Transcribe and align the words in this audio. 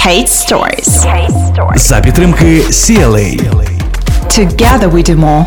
Kate 0.00 0.28
Stories. 0.28 1.06
За 1.76 2.00
підтримки 2.00 2.62
CLA. 2.70 3.28
Together 4.28 4.90
we 4.90 5.02
do 5.10 5.16
more. 5.16 5.46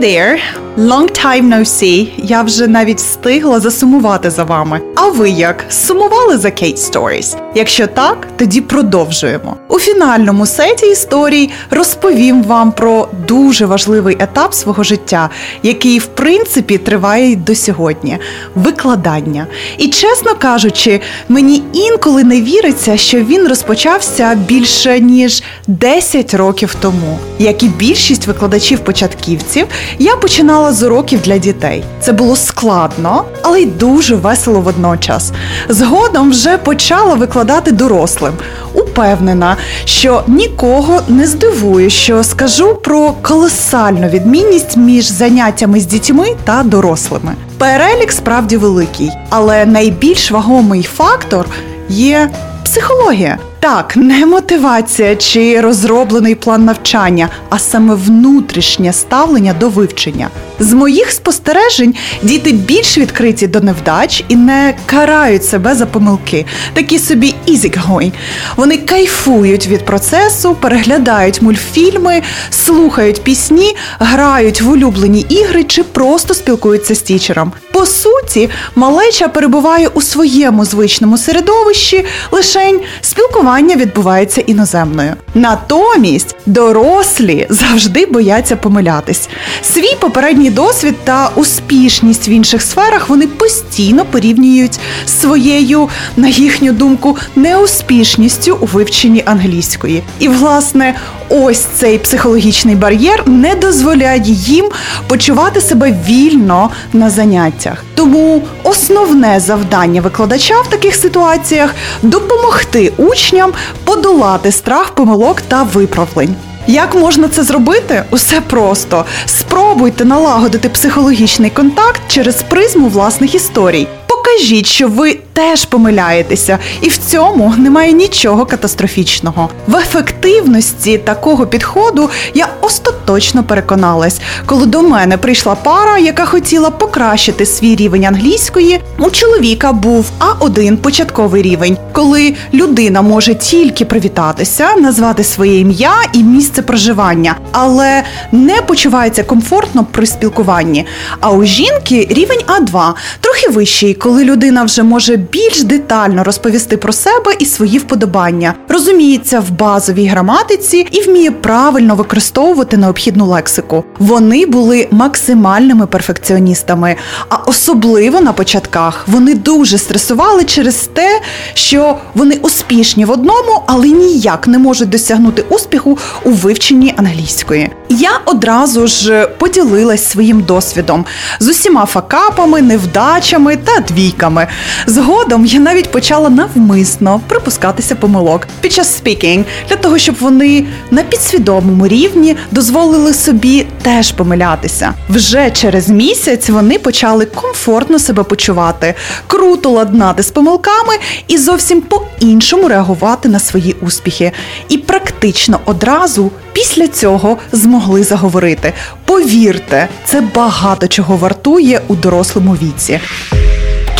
There! 0.00 0.38
Long 0.78 1.08
time 1.08 1.48
no 1.48 1.64
see. 1.64 2.08
Я 2.16 2.42
вже 2.42 2.66
навіть 2.66 2.98
встигла 2.98 3.60
засумувати 3.60 4.30
за 4.30 4.44
вами. 4.44 4.80
А 4.94 5.08
ви 5.08 5.30
як? 5.30 5.64
Сумували 5.68 6.38
за 6.38 6.48
Kate 6.48 6.76
Stories? 6.76 7.36
Якщо 7.54 7.86
так, 7.86 8.28
тоді 8.36 8.60
продовжуємо. 8.60 9.56
У 9.68 9.78
фінальному 9.78 10.46
сеті 10.46 10.86
історій 10.86 11.50
розповім 11.70 12.42
вам 12.42 12.72
про 12.72 13.08
дуже 13.28 13.66
важливий 13.66 14.16
етап 14.20 14.54
свого 14.54 14.82
життя, 14.82 15.30
який 15.62 15.98
в 15.98 16.06
принципі 16.06 16.78
триває 16.78 17.36
до 17.36 17.54
сьогодні 17.54 18.18
викладання. 18.54 19.46
І 19.78 19.88
чесно 19.88 20.34
кажучи, 20.34 21.00
мені 21.28 21.62
інколи 21.72 22.24
не 22.24 22.40
віриться, 22.40 22.96
що 22.96 23.18
він 23.18 23.48
розпочався 23.48 24.34
більше 24.34 25.00
ніж 25.00 25.42
10 25.66 26.34
років 26.34 26.76
тому. 26.80 27.18
Як 27.38 27.62
і 27.62 27.68
більшість 27.68 28.28
викладачів-початківців, 28.28 29.66
я 29.98 30.16
починала 30.16 30.72
з 30.72 30.82
уроків 30.82 31.20
для 31.20 31.38
дітей. 31.38 31.84
Це 32.00 32.12
було 32.12 32.36
складно, 32.36 33.24
але 33.42 33.60
й 33.60 33.66
дуже 33.66 34.14
весело 34.14 34.60
водночас. 34.60 35.32
Згодом 35.68 36.30
вже 36.30 36.58
почала 36.58 37.14
викладати 37.14 37.72
дорослим. 37.72 38.32
Упевнена, 38.74 39.56
що 39.84 40.22
нікого 40.26 41.00
не 41.08 41.26
здивую, 41.26 41.90
що 41.90 42.24
скажу 42.24 42.74
про 42.74 43.12
колосальну 43.22 44.08
відмінність 44.08 44.76
між 44.76 45.04
заняттями 45.04 45.80
з 45.80 45.86
дітьми 45.86 46.26
та 46.44 46.62
дорослими. 46.62 47.34
Перелік 47.58 48.12
справді 48.12 48.56
великий, 48.56 49.10
але 49.30 49.66
найбільш 49.66 50.30
вагомий 50.30 50.82
фактор 50.82 51.46
є 51.88 52.30
психологія. 52.64 53.38
Так, 53.60 53.96
не 53.96 54.26
мотивація 54.26 55.16
чи 55.16 55.60
розроблений 55.60 56.34
план 56.34 56.64
навчання, 56.64 57.28
а 57.48 57.58
саме 57.58 57.94
внутрішнє 57.94 58.92
ставлення 58.92 59.54
до 59.60 59.68
вивчення. 59.68 60.28
З 60.58 60.72
моїх 60.72 61.10
спостережень 61.10 61.94
діти 62.22 62.52
більш 62.52 62.98
відкриті 62.98 63.46
до 63.46 63.60
невдач 63.60 64.24
і 64.28 64.36
не 64.36 64.74
карають 64.86 65.44
себе 65.44 65.74
за 65.74 65.86
помилки, 65.86 66.46
такі 66.74 66.98
собі 66.98 67.34
easygoing. 67.48 68.12
Вони 68.56 68.76
кайфують 68.76 69.66
від 69.66 69.84
процесу, 69.84 70.56
переглядають 70.60 71.42
мультфільми, 71.42 72.22
слухають 72.50 73.22
пісні, 73.22 73.76
грають 73.98 74.60
в 74.60 74.70
улюблені 74.70 75.26
ігри 75.28 75.64
чи 75.64 75.82
просто 75.82 76.34
спілкуються 76.34 76.94
з 76.94 77.02
тічером. 77.02 77.52
По 77.72 77.86
суті, 77.86 78.50
малеча 78.74 79.28
перебуває 79.28 79.88
у 79.88 80.02
своєму 80.02 80.64
звичному 80.64 81.18
середовищі, 81.18 82.04
лишень 82.32 82.80
спілкування 83.00 83.45
відбувається 83.54 84.40
іноземною. 84.40 85.12
Натомість 85.34 86.36
дорослі 86.46 87.46
завжди 87.50 88.06
бояться 88.06 88.56
помилятись. 88.56 89.28
Свій 89.62 89.96
попередній 90.00 90.50
досвід 90.50 90.94
та 91.04 91.30
успішність 91.34 92.28
в 92.28 92.30
інших 92.30 92.62
сферах 92.62 93.08
вони 93.08 93.26
постійно 93.26 94.04
порівнюють 94.04 94.78
своєю, 95.06 95.88
на 96.16 96.28
їхню 96.28 96.72
думку, 96.72 97.16
неуспішністю 97.36 98.58
у 98.60 98.66
вивченні 98.66 99.22
англійської. 99.26 100.02
І, 100.18 100.28
власне, 100.28 100.94
ось 101.28 101.64
цей 101.74 101.98
психологічний 101.98 102.74
бар'єр 102.74 103.28
не 103.28 103.54
дозволяє 103.54 104.22
їм 104.26 104.68
почувати 105.08 105.60
себе 105.60 105.96
вільно 106.08 106.70
на 106.92 107.10
заняттях. 107.10 107.84
Тому 107.94 108.42
основне 108.66 109.40
завдання 109.40 110.00
викладача 110.00 110.60
в 110.60 110.70
таких 110.70 110.94
ситуаціях 110.94 111.74
допомогти 112.02 112.92
учням 112.96 113.52
подолати 113.84 114.52
страх 114.52 114.90
помилок 114.90 115.40
та 115.40 115.62
виправлень. 115.62 116.34
Як 116.66 116.94
можна 116.94 117.28
це 117.28 117.42
зробити? 117.42 118.04
Усе 118.10 118.40
просто. 118.40 119.04
Спробуйте 119.26 120.04
налагодити 120.04 120.68
психологічний 120.68 121.50
контакт 121.50 122.00
через 122.08 122.42
призму 122.42 122.88
власних 122.88 123.34
історій. 123.34 123.88
Покажіть, 124.26 124.66
що 124.66 124.88
ви 124.88 125.18
теж 125.32 125.64
помиляєтеся, 125.64 126.58
і 126.80 126.88
в 126.88 126.98
цьому 126.98 127.54
немає 127.58 127.92
нічого 127.92 128.46
катастрофічного. 128.46 129.50
В 129.66 129.76
ефективності 129.76 130.98
такого 130.98 131.46
підходу 131.46 132.10
я 132.34 132.48
остаточно 132.60 133.44
переконалась, 133.44 134.20
коли 134.46 134.66
до 134.66 134.82
мене 134.82 135.16
прийшла 135.16 135.54
пара, 135.54 135.98
яка 135.98 136.24
хотіла 136.24 136.70
покращити 136.70 137.46
свій 137.46 137.76
рівень 137.76 138.04
англійської. 138.04 138.80
У 138.98 139.10
чоловіка 139.10 139.72
був 139.72 140.10
А1 140.20 140.76
початковий 140.76 141.42
рівень, 141.42 141.76
коли 141.92 142.34
людина 142.54 143.02
може 143.02 143.34
тільки 143.34 143.84
привітатися, 143.84 144.74
назвати 144.76 145.24
своє 145.24 145.60
ім'я 145.60 145.94
і 146.12 146.22
місце 146.22 146.62
проживання, 146.62 147.36
але 147.52 148.02
не 148.32 148.62
почувається 148.62 149.24
комфортно 149.24 149.86
при 149.90 150.06
спілкуванні. 150.06 150.86
А 151.20 151.30
у 151.30 151.44
жінки 151.44 152.06
рівень 152.10 152.40
А2 152.46 152.92
трохи 153.20 153.48
вищий, 153.48 153.94
коли 153.94 154.15
людина 154.24 154.64
вже 154.64 154.82
може 154.82 155.16
більш 155.16 155.62
детально 155.62 156.24
розповісти 156.24 156.76
про 156.76 156.92
себе 156.92 157.32
і 157.38 157.44
свої 157.44 157.78
вподобання, 157.78 158.54
розуміється 158.68 159.40
в 159.40 159.50
базовій 159.50 160.06
граматиці 160.06 160.86
і 160.90 161.00
вміє 161.00 161.30
правильно 161.30 161.94
використовувати 161.94 162.76
необхідну 162.76 163.26
лексику. 163.26 163.84
Вони 163.98 164.46
були 164.46 164.88
максимальними 164.90 165.86
перфекціоністами, 165.86 166.96
а 167.28 167.36
особливо 167.36 168.20
на 168.20 168.32
початках 168.32 169.04
вони 169.06 169.34
дуже 169.34 169.78
стресували 169.78 170.44
через 170.44 170.76
те, 170.92 171.20
що 171.54 171.96
вони 172.14 172.38
успішні 172.42 173.04
в 173.04 173.10
одному, 173.10 173.62
але 173.66 173.88
ніяк 173.88 174.46
не 174.46 174.58
можуть 174.58 174.88
досягнути 174.88 175.44
успіху 175.48 175.98
у 176.24 176.30
вивченні 176.30 176.94
англійської. 176.96 177.70
Я 177.88 178.10
одразу 178.24 178.86
ж 178.86 179.26
поділилась 179.38 180.10
своїм 180.10 180.40
досвідом 180.40 181.04
з 181.40 181.48
усіма 181.48 181.86
факапами, 181.86 182.62
невдачами 182.62 183.56
та 183.56 183.80
двійками. 184.06 184.46
Згодом 184.86 185.46
я 185.46 185.60
навіть 185.60 185.90
почала 185.90 186.30
навмисно 186.30 187.20
припускатися 187.28 187.94
помилок 187.94 188.46
під 188.60 188.72
час 188.72 188.96
speaking, 188.96 189.44
для 189.68 189.76
того, 189.76 189.98
щоб 189.98 190.14
вони 190.20 190.66
на 190.90 191.02
підсвідомому 191.02 191.88
рівні 191.88 192.36
дозволили 192.50 193.14
собі 193.14 193.66
теж 193.82 194.12
помилятися. 194.12 194.94
Вже 195.08 195.50
через 195.50 195.88
місяць 195.88 196.48
вони 196.48 196.78
почали 196.78 197.24
комфортно 197.24 197.98
себе 197.98 198.22
почувати, 198.22 198.94
круто 199.26 199.70
ладнати 199.70 200.22
з 200.22 200.30
помилками 200.30 200.94
і 201.28 201.38
зовсім 201.38 201.80
по-іншому 201.80 202.68
реагувати 202.68 203.28
на 203.28 203.38
свої 203.38 203.76
успіхи. 203.80 204.32
І 204.68 204.78
практично 204.78 205.60
одразу 205.64 206.30
після 206.52 206.88
цього 206.88 207.38
змогли 207.52 208.02
заговорити. 208.02 208.72
Повірте, 209.04 209.88
це 210.04 210.20
багато 210.20 210.88
чого 210.88 211.16
вартує 211.16 211.80
у 211.88 211.94
дорослому 211.94 212.52
віці. 212.62 213.00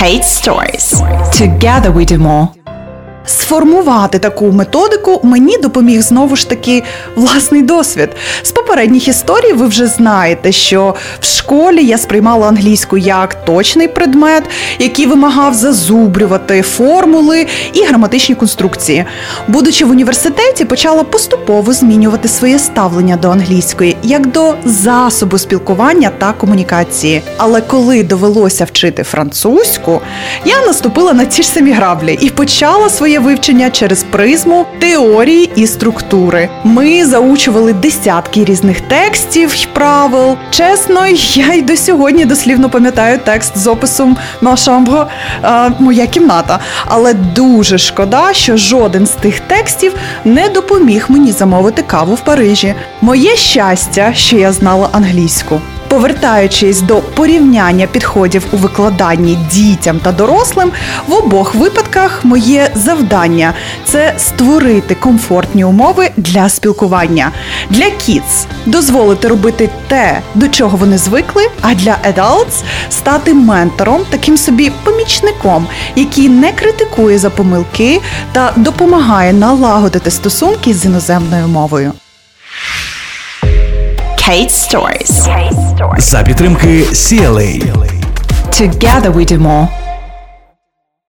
Kate 0.00 0.24
Stories. 0.24 1.02
Together 1.30 1.92
we 1.92 2.06
do 2.06 2.18
more. 2.18 2.54
Сформувати 3.50 4.18
таку 4.18 4.52
методику 4.52 5.20
мені 5.22 5.58
допоміг 5.58 6.02
знову 6.02 6.36
ж 6.36 6.48
таки 6.48 6.82
власний 7.16 7.62
досвід. 7.62 8.08
З 8.42 8.50
попередніх 8.50 9.08
історій 9.08 9.52
ви 9.52 9.66
вже 9.66 9.86
знаєте, 9.86 10.52
що 10.52 10.94
в 11.20 11.24
школі 11.24 11.84
я 11.84 11.98
сприймала 11.98 12.48
англійську 12.48 12.98
як 12.98 13.44
точний 13.44 13.88
предмет, 13.88 14.42
який 14.78 15.06
вимагав 15.06 15.54
зазубрювати 15.54 16.62
формули 16.62 17.46
і 17.72 17.84
граматичні 17.84 18.34
конструкції. 18.34 19.04
Будучи 19.48 19.84
в 19.84 19.90
університеті, 19.90 20.64
почала 20.64 21.04
поступово 21.04 21.72
змінювати 21.72 22.28
своє 22.28 22.58
ставлення 22.58 23.16
до 23.16 23.30
англійської 23.30 23.96
як 24.02 24.26
до 24.26 24.54
засобу 24.64 25.38
спілкування 25.38 26.10
та 26.18 26.32
комунікації. 26.32 27.22
Але 27.36 27.60
коли 27.60 28.02
довелося 28.02 28.64
вчити 28.64 29.02
французьку, 29.02 30.00
я 30.44 30.66
наступила 30.66 31.12
на 31.12 31.24
ті 31.24 31.42
ж 31.42 31.48
самі 31.48 31.72
граблі 31.72 32.18
і 32.20 32.30
почала 32.30 32.90
своє 32.90 33.18
вивчення 33.18 33.39
через 33.72 34.02
призму 34.02 34.66
теорії 34.78 35.50
і 35.56 35.66
структури. 35.66 36.48
Ми 36.64 37.04
заучували 37.04 37.72
десятки 37.72 38.44
різних 38.44 38.80
текстів 38.80 39.54
й 39.54 39.66
правил. 39.72 40.36
Чесно, 40.50 41.06
я 41.34 41.52
й 41.52 41.62
до 41.62 41.76
сьогодні 41.76 42.24
дослівно 42.24 42.70
пам'ятаю 42.70 43.18
текст 43.24 43.58
з 43.58 43.66
описом 43.66 44.16
«Ma 44.42 45.06
моя 45.78 46.06
кімната. 46.06 46.58
Але 46.86 47.14
дуже 47.14 47.78
шкода, 47.78 48.32
що 48.32 48.56
жоден 48.56 49.06
з 49.06 49.10
тих 49.10 49.40
текстів 49.40 49.94
не 50.24 50.48
допоміг 50.48 51.04
мені 51.08 51.32
замовити 51.32 51.82
каву 51.82 52.14
в 52.14 52.20
Парижі. 52.20 52.74
Моє 53.00 53.36
щастя, 53.36 54.12
що 54.14 54.36
я 54.36 54.52
знала 54.52 54.88
англійську. 54.92 55.60
Повертаючись 55.90 56.82
до 56.82 56.96
порівняння 56.96 57.86
підходів 57.86 58.46
у 58.52 58.56
викладанні 58.56 59.38
дітям 59.52 59.98
та 59.98 60.12
дорослим, 60.12 60.72
в 61.08 61.14
обох 61.14 61.54
випадках 61.54 62.24
моє 62.24 62.70
завдання 62.74 63.54
це 63.84 64.14
створити 64.16 64.94
комфортні 64.94 65.64
умови 65.64 66.10
для 66.16 66.48
спілкування. 66.48 67.32
Для 67.70 67.84
kids 67.84 68.46
дозволити 68.66 69.28
робити 69.28 69.70
те, 69.88 70.20
до 70.34 70.48
чого 70.48 70.76
вони 70.76 70.98
звикли, 70.98 71.48
а 71.60 71.74
для 71.74 71.96
adults 72.12 72.62
стати 72.90 73.34
ментором, 73.34 74.00
таким 74.10 74.36
собі 74.36 74.72
помічником, 74.84 75.66
який 75.96 76.28
не 76.28 76.52
критикує 76.52 77.18
за 77.18 77.30
помилки 77.30 78.00
та 78.32 78.52
допомагає 78.56 79.32
налагодити 79.32 80.10
стосунки 80.10 80.74
з 80.74 80.84
іноземною 80.84 81.48
мовою. 81.48 81.92
Kate 84.29 84.49
Stories. 84.49 85.27
За 85.97 86.23
підтримки 86.23 86.83
CLA. 86.83 87.75
Together 88.51 89.11
we 89.13 89.25
do 89.31 89.39
more. 89.39 89.67